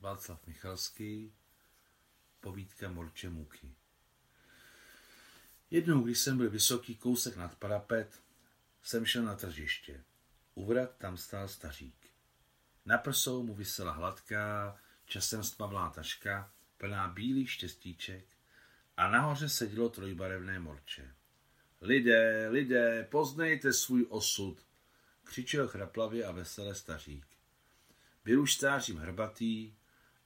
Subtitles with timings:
[0.00, 1.32] Václav Michalský,
[2.40, 3.74] povídka Morče Muky.
[5.70, 8.22] Jednou, když jsem byl vysoký kousek nad parapet,
[8.82, 10.04] jsem šel na tržiště.
[10.54, 12.06] U vrat tam stál stařík.
[12.86, 18.24] Na prsou mu vysela hladká, časem stmavlá taška, plná bílých štěstíček
[18.96, 21.14] a nahoře sedělo trojbarevné morče.
[21.80, 24.66] Lidé, lidé, poznejte svůj osud,
[25.24, 27.26] křičel chraplavě a veselé stařík.
[28.24, 29.79] Byl už stářím hrbatý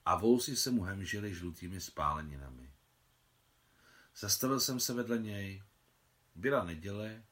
[0.05, 2.71] a vousy se mu hemžily žlutými spáleninami.
[4.15, 5.63] Zastavil jsem se vedle něj.
[6.35, 7.23] Byla neděle,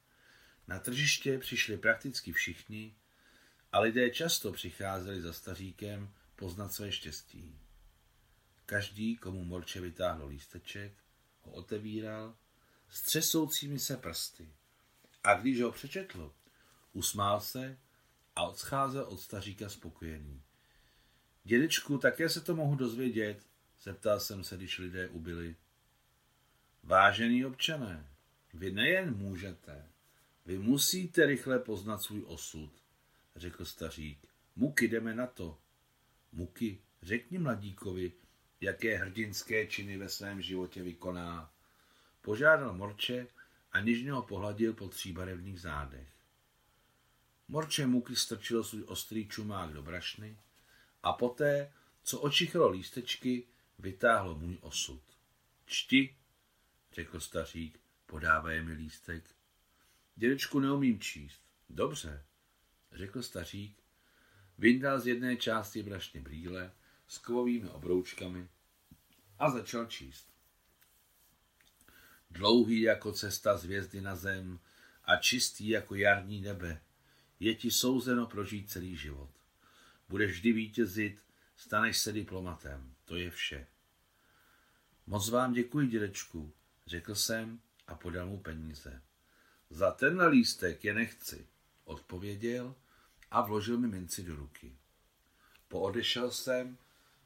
[0.67, 2.95] na tržiště přišli prakticky všichni
[3.71, 7.59] a lidé často přicházeli za staříkem poznat své štěstí.
[8.65, 10.93] Každý, komu Morče vytáhlo lísteček,
[11.41, 12.35] ho otevíral
[12.89, 14.53] s třesoucími se prsty.
[15.23, 16.33] A když ho přečetl,
[16.93, 17.77] usmál se
[18.35, 20.43] a odcházel od staříka spokojený.
[21.43, 23.45] Dědečku, také se to mohu dozvědět,
[23.81, 25.55] zeptal jsem se, když lidé ubili.
[26.83, 28.07] Vážený občané,
[28.53, 29.85] vy nejen můžete,
[30.45, 32.71] vy musíte rychle poznat svůj osud,
[33.35, 34.27] řekl stařík.
[34.55, 35.57] Muky, jdeme na to.
[36.31, 38.11] Muky, řekni mladíkovi,
[38.61, 41.51] jaké hrdinské činy ve svém životě vykoná.
[42.21, 43.27] Požádal Morče
[43.71, 46.07] a nižně ho pohladil po tříbarevných zádech.
[47.47, 50.37] Morče Muky strčil svůj ostrý čumák do brašny
[51.03, 51.71] a poté,
[52.03, 53.47] co očichlo lístečky,
[53.79, 55.01] vytáhlo můj osud.
[55.65, 56.15] Čti,
[56.93, 59.23] řekl stařík, podávaje mi lístek.
[60.15, 61.41] Dědečku neumím číst.
[61.69, 62.23] Dobře,
[62.91, 63.77] řekl stařík,
[64.57, 66.71] vyndal z jedné části brašně brýle
[67.07, 68.47] s kovovými obroučkami
[69.39, 70.27] a začal číst.
[72.31, 74.59] Dlouhý jako cesta z hvězdy na zem
[75.05, 76.81] a čistý jako jarní nebe,
[77.39, 79.29] je ti souzeno prožít celý život.
[80.09, 81.23] Budeš vždy vítězit,
[81.55, 82.95] staneš se diplomatem.
[83.05, 83.67] To je vše.
[85.07, 86.53] Moc vám děkuji, dědečku,
[86.87, 89.01] řekl jsem a podal mu peníze.
[89.69, 91.47] Za tenhle lístek je nechci,
[91.83, 92.75] odpověděl
[93.31, 94.77] a vložil mi minci do ruky.
[95.67, 96.77] Poodešel jsem,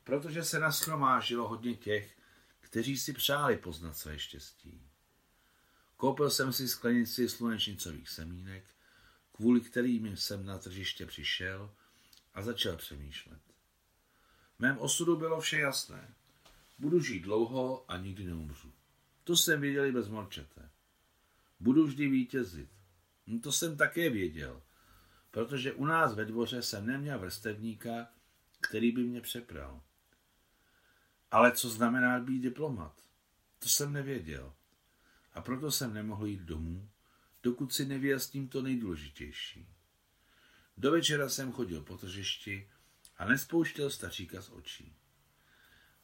[0.04, 2.18] protože se naschromážilo hodně těch,
[2.60, 4.82] kteří si přáli poznat své štěstí.
[5.98, 8.66] Koupil jsem si sklenici slunečnicových semínek,
[9.32, 11.72] kvůli kterým jsem na tržiště přišel
[12.38, 13.42] a začal přemýšlet.
[14.56, 16.14] V mém osudu bylo vše jasné.
[16.80, 18.74] Budu žít dlouho a nikdy neumřu.
[19.24, 20.70] To jsem věděl i bez morčete.
[21.60, 22.70] Budu vždy vítězit.
[23.28, 24.62] No to jsem také věděl,
[25.32, 28.08] protože u nás ve dvoře jsem neměl vrstevníka,
[28.62, 29.82] který by mě přepral.
[31.32, 32.96] Ale co znamená být diplomat?
[33.60, 34.54] To jsem nevěděl.
[35.34, 36.90] A proto jsem nemohl jít domů,
[37.44, 39.77] dokud si nevyjasním to nejdůležitější.
[40.78, 42.70] Do večera jsem chodil po tržišti
[43.18, 44.96] a nespouštěl staříka z očí.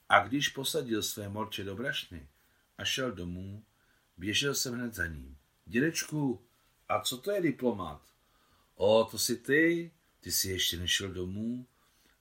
[0.10, 2.28] A když posadil své morče do brašny
[2.78, 3.66] a šel domů,
[4.18, 5.38] běžel jsem hned za ním.
[5.66, 6.46] Dědečku,
[6.90, 8.02] a co to je diplomat?
[8.76, 9.92] O, to jsi ty?
[10.20, 11.68] Ty jsi ještě nešel domů?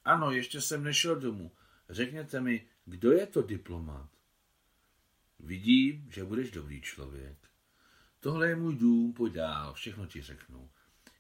[0.05, 1.53] Ano, ještě jsem nešel domů.
[1.91, 4.11] Řekněte mi, kdo je to diplomat?
[5.39, 7.37] Vidím, že budeš dobrý člověk.
[8.21, 10.71] Tohle je můj dům, pojď dál, všechno ti řeknu.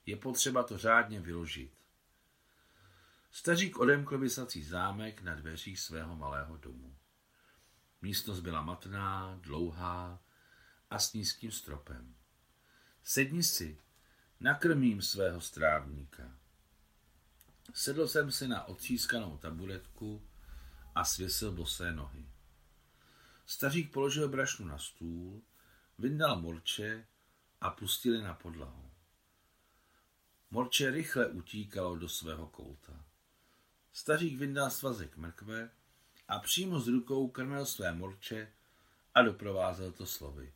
[0.07, 1.73] Je potřeba to řádně vyložit.
[3.31, 6.97] Stařík odemkl vysací zámek na dveřích svého malého domu.
[8.03, 10.23] Místnost byla matná, dlouhá
[10.91, 12.15] a s nízkým stropem.
[13.03, 13.79] Sedni si,
[14.41, 16.39] nakrmím svého strávníka.
[17.75, 20.29] Sedl jsem si na otřískanou taburetku
[20.95, 22.29] a svěsil bosé nohy.
[23.47, 25.43] Stařík položil brašnu na stůl,
[25.99, 27.07] vyndal morče
[27.61, 28.92] a pustil na podlahu.
[30.53, 33.05] Morče rychle utíkalo do svého kouta.
[33.93, 35.71] Stařík vyndal svazek mrkve
[36.29, 38.53] a přímo z rukou krmil své morče
[39.15, 40.53] a doprovázel to slovy.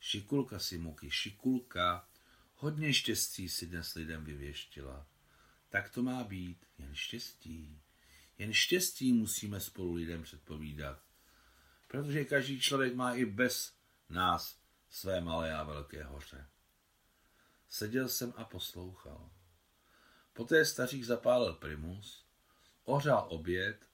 [0.00, 2.08] Šikulka si muky, šikulka,
[2.54, 5.06] hodně štěstí si dnes lidem vyvěštila.
[5.68, 7.80] Tak to má být, jen štěstí.
[8.38, 10.98] Jen štěstí musíme spolu lidem předpovídat.
[11.88, 13.74] Protože každý člověk má i bez
[14.08, 14.58] nás
[14.90, 16.46] své malé a velké hoře.
[17.74, 19.30] Seděl jsem a poslouchal.
[20.32, 22.24] Poté stařík zapálil primus,
[22.84, 23.88] ohřál oběd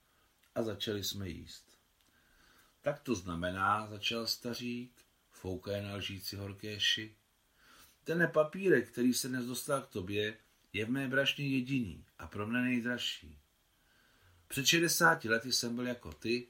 [0.54, 1.78] a začali jsme jíst.
[2.80, 7.16] Tak to znamená, začal stařík, foukaje na lžíci horké ši.
[8.04, 10.36] Ten papírek, který se dnes dostal k tobě,
[10.72, 13.38] je v mé brašně jediný a pro mne nejdražší.
[14.48, 16.48] Před 60 lety jsem byl jako ty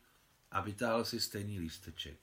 [0.50, 2.21] a vytáhl si stejný lísteček.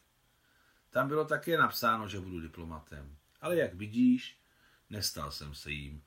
[0.89, 3.17] Tam bylo také napsáno, že budu diplomatem.
[3.41, 4.37] Ale jak vidíš,
[4.89, 6.03] nestal jsem se jím,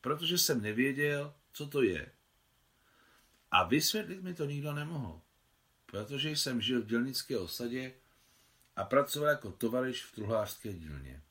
[0.00, 2.12] protože jsem nevěděl, co to je.
[3.50, 5.20] A vysvětlit mi to nikdo nemohl.
[5.90, 7.94] protože jsem žil v dělnické osadě
[8.76, 11.22] a pracoval jako tovariš v truhlářské dílně.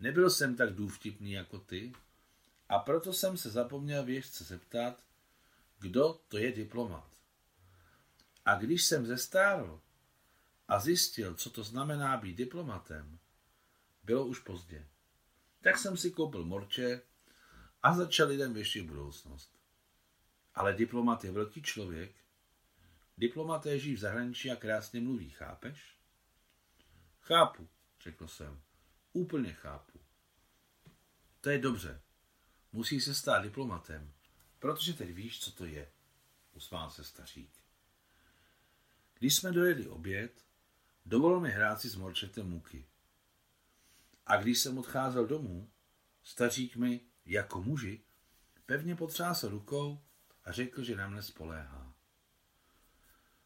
[0.00, 1.92] Nebyl jsem tak důvtipný jako ty
[2.68, 5.02] a proto jsem se zapomněl věžce zeptat,
[5.78, 7.10] kdo to je diplomat.
[8.44, 9.80] A když jsem zestárl
[10.68, 13.18] a zjistil, co to znamená být diplomatem,
[14.04, 14.86] bylo už pozdě.
[15.66, 17.02] Tak jsem si koupil morče
[17.82, 19.58] a začal lidem věštit budoucnost.
[20.54, 22.14] Ale diplomat je velký člověk.
[23.18, 25.98] Diplomaté žijí v zahraničí a krásně mluví, chápeš?
[27.20, 27.68] Chápu,
[28.00, 28.60] řekl jsem.
[29.12, 30.00] Úplně chápu.
[31.40, 32.02] To je dobře.
[32.72, 34.12] Musí se stát diplomatem,
[34.58, 35.92] protože teď víš, co to je.
[36.52, 37.52] Usmál se stařík.
[39.18, 40.44] Když jsme dojedli oběd,
[41.06, 42.86] dovolil mi hrát si s morčetem muky.
[44.26, 45.70] A když jsem odcházel domů,
[46.22, 48.02] stařík mi, jako muži,
[48.66, 50.02] pevně potřásl rukou
[50.44, 51.94] a řekl, že na mne spoléhá.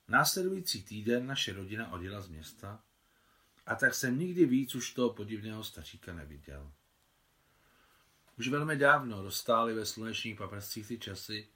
[0.09, 2.85] Následující týden naše rodina odjela z města
[3.67, 6.73] a tak jsem nikdy víc už toho podivného staříka neviděl.
[8.38, 11.49] Už velmi dávno dostály ve slunečních paprscích ty časy,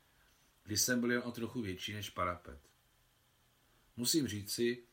[0.65, 2.59] kdy jsem byl jen o trochu větší než parapet.
[3.97, 4.85] Musím říci,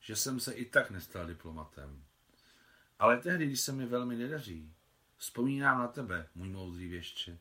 [0.00, 2.04] že jsem se i tak nestal diplomatem.
[3.02, 4.74] Ale tehdy, když se mi velmi nedaří,
[5.16, 7.38] vzpomínám na tebe, můj moudrý věštče.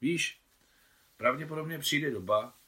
[0.00, 0.42] Víš,
[1.16, 2.58] pravděpodobně přijde doba,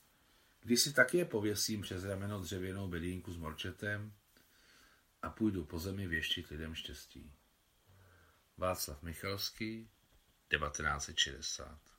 [0.60, 4.12] kdy si taky pověsím přes rameno dřevěnou bedínku s morčetem
[5.22, 7.32] a půjdu po zemi věštit lidem štěstí.
[8.56, 9.88] Václav Michalský,
[10.48, 11.93] 1960